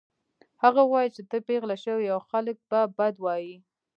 [0.63, 3.55] هغه وویل چې ته پیغله شوې يې او خلک به بد وايي